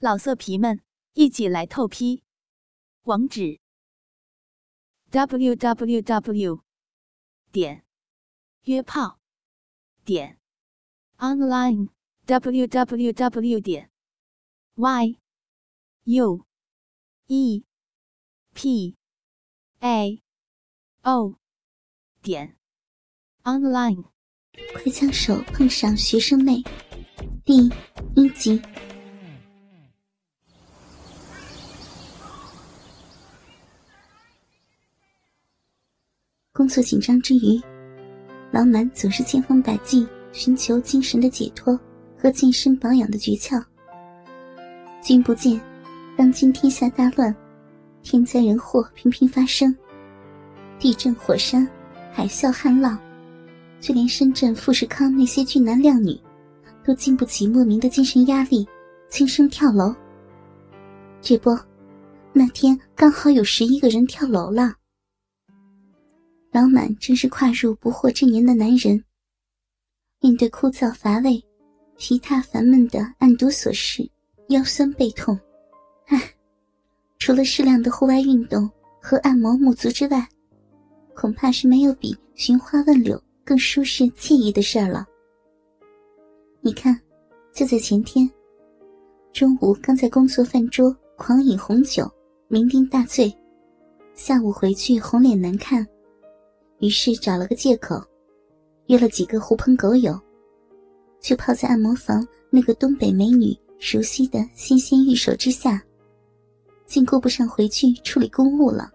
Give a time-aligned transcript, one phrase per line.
[0.00, 0.80] 老色皮们，
[1.14, 2.22] 一起来透批！
[3.02, 3.58] 网址
[5.10, 6.62] ：w w w
[7.50, 7.84] 点
[8.62, 9.18] 约炮
[10.04, 10.38] 点
[11.16, 11.88] online
[12.26, 13.90] w w w 点
[14.76, 15.18] y
[16.04, 16.46] u
[17.26, 17.64] e
[18.54, 18.96] p
[19.80, 20.22] a
[21.02, 21.34] o
[22.22, 22.56] 点
[23.42, 24.04] online。
[24.74, 26.62] 快枪手碰上学生妹，
[27.44, 27.68] 第
[28.14, 28.62] 一集。
[36.58, 37.62] 工作紧张之余，
[38.50, 41.78] 老满总是千方百计寻求精神的解脱
[42.16, 43.62] 和健身保养的诀窍。
[45.00, 45.60] 君不见，
[46.16, 47.32] 当今天下大乱，
[48.02, 49.72] 天灾人祸频频发生，
[50.80, 51.64] 地震、火山、
[52.10, 52.98] 海啸、旱涝，
[53.80, 56.20] 就连深圳富士康那些俊男靓女，
[56.84, 58.66] 都经不起莫名的精神压力，
[59.08, 59.94] 轻生跳楼。
[61.22, 61.56] 这不，
[62.32, 64.74] 那天刚好有十一个人跳楼了。
[66.58, 69.04] 老满正是跨入不惑之年的男人，
[70.20, 71.40] 面对枯燥乏味、
[71.96, 74.10] 疲沓烦闷的案牍琐事，
[74.48, 75.38] 腰酸背痛。
[76.06, 76.20] 唉，
[77.20, 78.68] 除了适量的户外运动
[79.00, 80.28] 和按摩沐足之外，
[81.14, 85.06] 恐怕是没有比寻花问柳更舒适惬意的事儿了。
[86.60, 87.00] 你看，
[87.54, 88.28] 就在前天，
[89.32, 92.02] 中午刚在工作饭桌狂饮红酒，
[92.50, 93.32] 酩酊大醉，
[94.12, 95.86] 下午回去红脸难看。
[96.80, 98.00] 于是找了个借口，
[98.86, 100.18] 约了几个狐朋狗友，
[101.20, 105.82] 就泡在按摩房那个东北美女熟悉的新鲜玉手之下，
[106.86, 108.92] 竟顾不上回去处理公务了。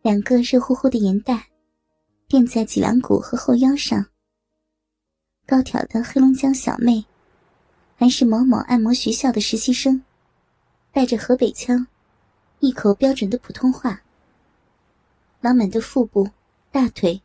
[0.00, 1.46] 两个热乎乎的盐袋
[2.26, 4.04] 垫在脊梁骨和后腰上，
[5.46, 7.04] 高挑的黑龙江小妹，
[7.96, 10.02] 还是某某按摩学校的实习生，
[10.90, 11.86] 带着河北腔，
[12.60, 14.00] 一口标准的普通话。
[15.44, 16.30] 老满的腹部、
[16.70, 17.20] 大腿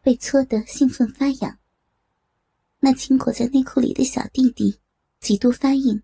[0.00, 1.58] 被搓得兴奋发痒。
[2.78, 4.78] 那紧裹在内裤里的小弟弟
[5.18, 6.00] 几度发硬。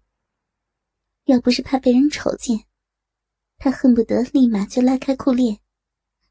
[1.26, 2.64] 要不是怕被人瞅见，
[3.56, 5.60] 他恨不得立马就拉开裤链，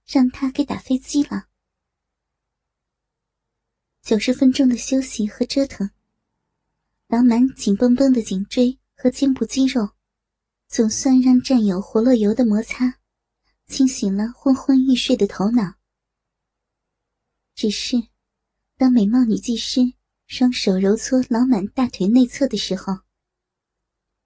[0.06, 1.46] 让他给打飞机了。
[4.02, 5.90] 九十分钟的休息和折腾，
[7.08, 9.92] 老满紧绷绷的颈椎和肩部肌肉，
[10.68, 12.99] 总算让战友活络油的摩擦。
[13.70, 15.76] 清醒了昏昏欲睡的头脑。
[17.54, 17.96] 只是，
[18.76, 19.94] 当美貌女技师
[20.26, 23.00] 双手揉搓老满大腿内侧的时候，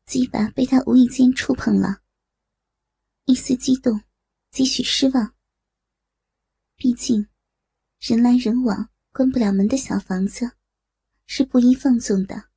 [0.06, 2.02] 鸡巴被他无意间触碰了。
[3.26, 4.02] 一丝激动，
[4.50, 5.36] 几许失望。
[6.78, 7.28] 毕竟，
[8.00, 10.52] 人来人往、关不了门的小房子，
[11.26, 12.50] 是不宜放纵的。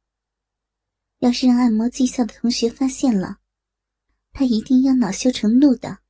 [1.19, 3.39] 要是让按摩技校的同学发现了，
[4.33, 6.06] 他一定要恼羞成怒的。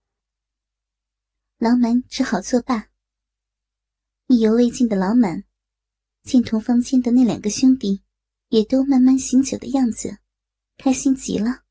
[1.68, 2.90] 老满只好作罢。
[4.28, 5.42] 意犹未尽的老满，
[6.22, 8.04] 见同房间的那两个兄弟
[8.50, 10.18] 也都慢慢醒酒的样子，
[10.78, 11.64] 开心极了。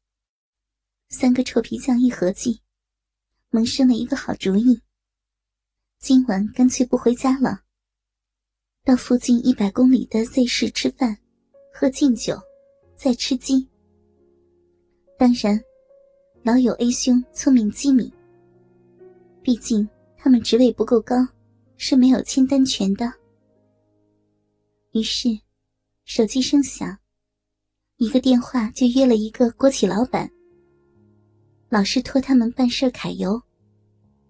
[1.07, 2.59] 三个臭皮匠一合计，
[3.51, 4.81] 萌生了一个好主意：
[5.99, 7.61] 今晚干脆不回家了，
[8.83, 11.17] 到附近一百公里的 Z 市吃饭，
[11.73, 12.37] 喝敬酒，
[12.97, 13.69] 再吃鸡。
[15.17, 15.57] 当然，
[16.43, 18.11] 老友 A 兄聪明机敏。
[19.45, 21.15] 毕竟他们职位不够高，
[21.77, 23.13] 是没有签单权的。
[24.93, 25.29] 于是，
[26.03, 26.97] 手机声响，
[27.97, 30.27] 一个电话就约了一个国企老板，
[31.69, 33.39] 老是托他们办事揩油，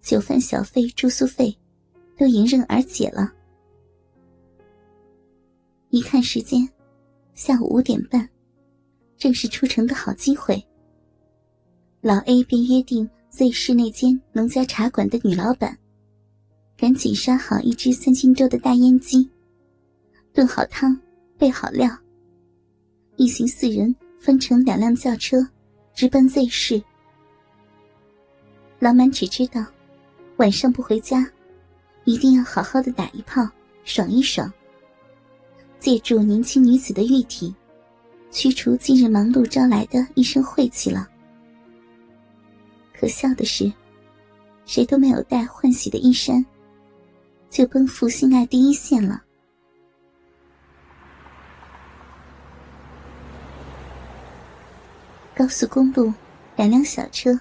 [0.02, 1.58] 酒饭小费、住宿费
[2.18, 3.32] 都迎刃而解了。
[5.92, 6.70] 一看时间，
[7.34, 8.30] 下午五点半，
[9.16, 10.62] 正是出城的好机会。
[12.02, 13.10] 老 A 便约定。
[13.36, 15.78] Z 市那间农家茶馆的女老板，
[16.78, 19.30] 赶紧杀好一只三斤多的大烟鸡，
[20.32, 20.98] 炖好汤，
[21.38, 21.90] 备好料。
[23.18, 25.46] 一行四人分成两辆轿车，
[25.94, 26.82] 直奔 Z 市。
[28.80, 29.66] 老满只知道，
[30.38, 31.30] 晚上不回家，
[32.06, 33.46] 一定要好好的打一炮，
[33.84, 34.50] 爽一爽。
[35.78, 37.54] 借助年轻女子的玉体，
[38.32, 41.10] 驱除近日忙碌招来的一身晦气了。
[42.98, 43.72] 可笑的是，
[44.66, 46.44] 谁都没有带换洗的衣衫，
[47.50, 49.22] 就奔赴性爱第一线了。
[55.36, 56.14] 高速公路，
[56.56, 57.38] 两辆小车，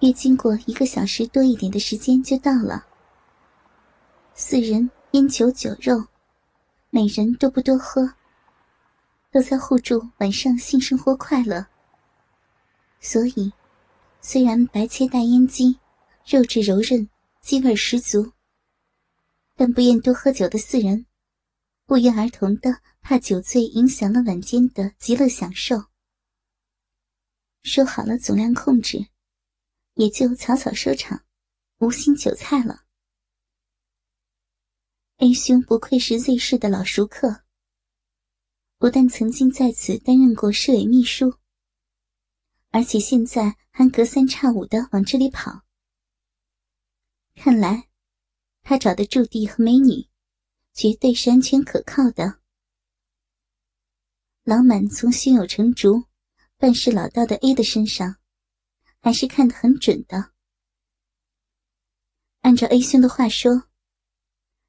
[0.00, 2.86] 约经过一个小时多一点的时间就到了。
[4.34, 6.06] 四人烟酒酒肉，
[6.88, 8.10] 每人都不多喝，
[9.30, 11.66] 都在互助晚上性生活快乐，
[12.98, 13.52] 所以
[14.24, 15.80] 虽然白切大烟鸡，
[16.24, 17.10] 肉质柔韧，
[17.40, 18.32] 鸡味十足，
[19.56, 21.06] 但不愿多喝酒的四人，
[21.86, 25.86] 不约而同的怕酒醉影响了晚间的极乐享受。
[27.64, 29.08] 说好了总量控制，
[29.94, 31.24] 也就草草收场，
[31.78, 32.84] 无心酒菜了。
[35.16, 37.42] A 兄不愧是 Z 市的老熟客。
[38.78, 41.34] 不但曾经在此担任过市委秘书，
[42.72, 45.62] 而且现在还隔三差五的往这里跑。
[47.34, 47.88] 看来，
[48.62, 50.08] 他找的驻地和美女，
[50.72, 52.40] 绝对是安全可靠的。
[54.42, 56.04] 老满从胸有成竹、
[56.56, 58.16] 办事老道的 A 的身上，
[59.00, 60.32] 还是看得很准的。
[62.40, 63.68] 按照 A 兄的话说，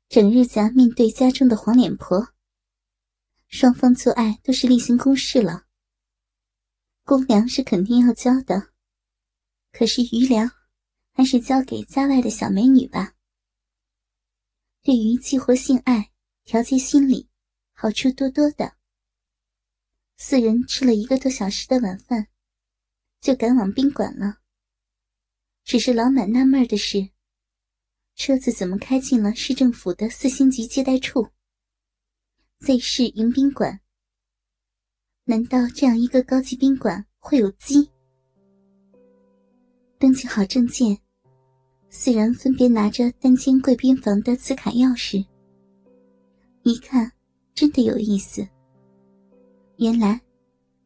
[0.09, 2.33] 整日家面对家中的黄脸婆。
[3.47, 5.65] 双方做爱都是例行公事了，
[7.05, 8.69] 公粮是肯定要交的，
[9.73, 10.50] 可是余粮
[11.11, 13.13] 还是交给家外的小美女吧。
[14.81, 16.11] 对于激活性爱、
[16.45, 17.29] 调节心理，
[17.73, 18.77] 好处多多的。
[20.15, 22.27] 四人吃了一个多小时的晚饭，
[23.19, 24.39] 就赶往宾馆了。
[25.65, 27.09] 只是老满纳闷的是，
[28.15, 31.29] 车子怎么开进了市政府的四星级接待处
[32.59, 33.81] ？Z 市迎宾馆，
[35.25, 37.90] 难道这样一个高级宾馆会有鸡？
[39.98, 40.98] 登记好证件，
[41.90, 45.25] 四人分别拿着单间贵宾房的磁卡钥匙。
[46.64, 47.10] 一看，
[47.56, 48.46] 真的有意思。
[49.78, 50.20] 原来，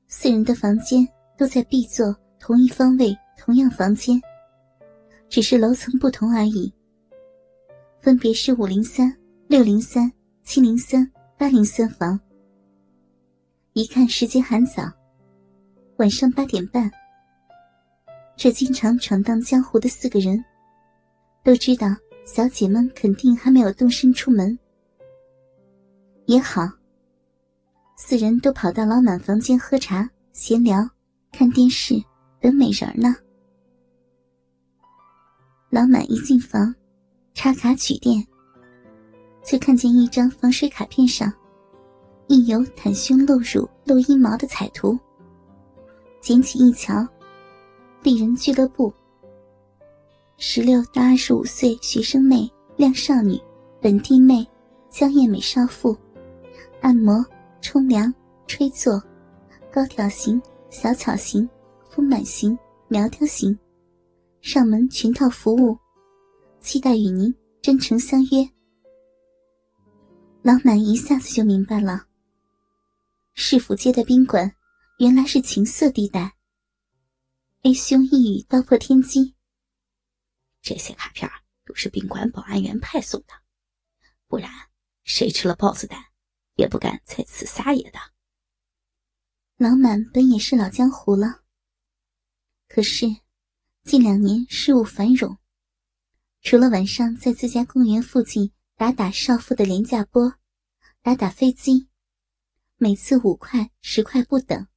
[0.07, 4.21] 四人的房间都在 B 座同一方位，同样房间，
[5.29, 6.71] 只是楼层不同而已。
[7.99, 9.11] 分别是五零三、
[9.47, 10.11] 六零三、
[10.43, 11.11] 七零三。
[11.39, 12.19] 八零三房，
[13.77, 14.91] 一看时间还早，
[15.97, 16.89] 晚上八点半。
[18.35, 20.43] 这经常闯荡江湖的四个人，
[21.43, 21.85] 都知道
[22.25, 24.57] 小姐们肯定还没有动身出门。
[26.25, 26.67] 也好，
[27.97, 30.89] 四人都跑到老满房间喝茶、闲聊、
[31.31, 31.93] 看电视，
[32.41, 33.15] 等美人呢。
[35.69, 36.73] 老满一进房，
[37.35, 38.25] 插卡取电。
[39.45, 41.31] 却看见一张防水卡片上
[42.27, 44.97] 印有袒胸露乳露阴毛的彩图。
[46.19, 47.07] 捡起一瞧，
[48.03, 48.93] 丽人俱乐部，
[50.37, 53.39] 十六到二十五岁学生妹、靓少女、
[53.81, 54.45] 本地妹、
[54.89, 55.95] 娇艳美少妇，
[56.81, 57.25] 按摩、
[57.61, 58.13] 冲凉、
[58.45, 59.01] 吹坐，
[59.71, 61.49] 高挑型、小巧型、
[61.89, 62.57] 丰满型、
[62.89, 63.57] 苗条型，
[64.41, 65.77] 上门全套服务，
[66.59, 68.49] 期待与您真诚相约。
[70.41, 72.03] 老满一下子就明白了，
[73.39, 74.55] 市府街的宾馆
[74.97, 76.35] 原来是情色地带。
[77.61, 79.35] A 兄一语道破天机：
[80.59, 81.29] 这些卡片
[81.63, 83.27] 都是宾馆保安员派送的，
[84.27, 84.49] 不然
[85.03, 86.03] 谁吃了豹子胆，
[86.55, 87.99] 也不敢在此撒野的。
[89.57, 91.43] 老满本也是老江湖了，
[92.67, 93.05] 可是
[93.83, 95.37] 近两年事务繁荣，
[96.41, 98.51] 除了晚上在自家公园附近。
[98.75, 100.35] 打打少妇的廉价波，
[101.01, 101.89] 打打飞机，
[102.79, 104.67] 每次五块十块不等。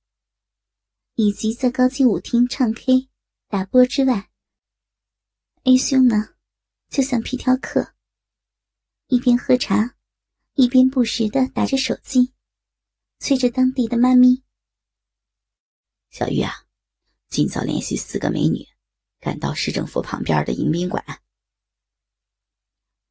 [1.16, 3.10] 以及在高级舞厅唱 K、
[3.46, 4.30] 打波之外
[5.64, 6.34] ，A 兄呢，
[6.88, 7.94] 就像皮条客，
[9.08, 9.96] 一边喝茶，
[10.54, 12.32] 一边不时的打着手机，
[13.18, 14.42] 催着当地的妈咪
[16.08, 16.66] ：“小玉啊，
[17.28, 18.66] 尽早联系四个美女，
[19.18, 21.04] 赶到市政府旁边的迎宾馆。”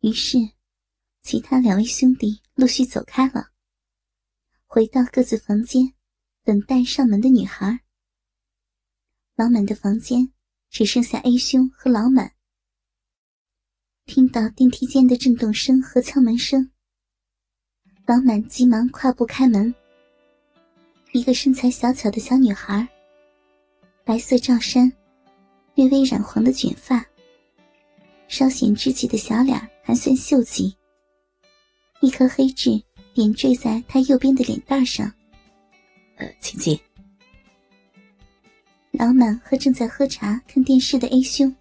[0.02, 0.38] 于是。
[1.22, 3.52] 其他两位兄弟陆续走开了，
[4.72, 5.96] 回到各自房间，
[6.44, 7.80] 等待上门的女孩。
[9.36, 10.32] 老满的房间
[10.70, 12.34] 只剩下 A 兄和老满。
[14.06, 16.70] 听到电梯间的震动声和敲门声，
[18.06, 19.74] 老满急忙跨步开门。
[21.14, 22.88] 一个身材小巧的小女孩，
[24.06, 24.94] 白色罩衫，
[25.74, 27.04] 略微染黄的卷发，
[28.28, 30.78] 稍显稚气的小脸还算秀气。
[32.02, 32.80] 一颗黑痣
[33.14, 35.12] 点缀在他右边的脸蛋上。
[36.18, 36.80] 呃，请进。
[38.92, 41.56] 老满和正在喝茶看电视的 A 兄，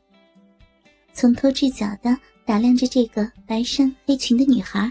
[1.13, 4.91] 从头至脚的打量着这个白衫黑裙的女孩。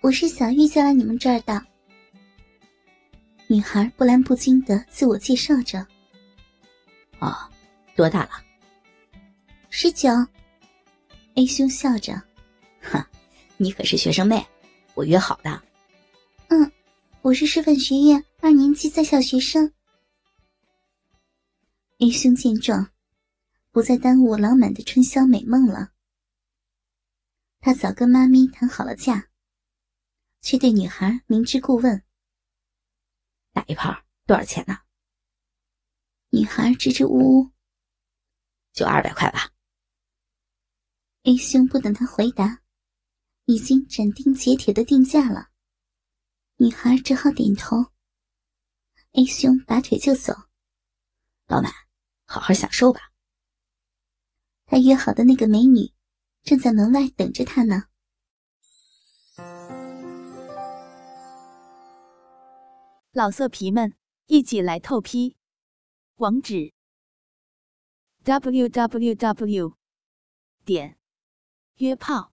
[0.00, 1.64] 我是小玉叫来你们这儿的。
[3.46, 5.86] 女孩不澜不惊的自我介绍着。
[7.20, 7.34] 哦，
[7.94, 8.30] 多大了？
[9.70, 10.10] 十九。
[11.34, 12.20] A 兄笑着，
[12.80, 13.02] 哼。
[13.56, 14.44] 你可是学生妹，
[14.96, 15.62] 我约好的。
[16.48, 16.72] 嗯，
[17.20, 19.70] 我是师范学院二年级在校学生。
[21.98, 22.90] A 兄见状，
[23.70, 25.92] 不再耽误老满的春宵美梦了。
[27.60, 29.28] 他早跟妈咪谈好了价，
[30.40, 32.02] 却对女孩明知故问
[33.52, 34.78] ：“打一炮多少钱呢？”
[36.32, 37.50] 女孩支支吾吾
[38.72, 39.50] ：“就二百块吧。
[41.24, 42.62] ”A 兄不等他回答，
[43.46, 45.48] 已经斩钉截铁的定价了。
[46.58, 47.86] 女孩只好点头。
[49.12, 50.32] A 兄拔腿就走
[51.48, 51.72] ：“老板，
[52.26, 53.00] 好好享受吧。”
[54.66, 55.96] 他约好的那个美女。
[56.46, 57.88] 正在门外等着他呢。
[63.10, 65.36] 老色皮们，一起来透批！
[66.18, 66.72] 网址
[68.22, 69.76] ：w w w
[70.64, 71.00] 点
[71.78, 72.32] 约炮